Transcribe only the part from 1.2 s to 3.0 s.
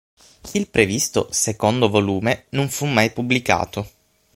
"Secondo volume" non fu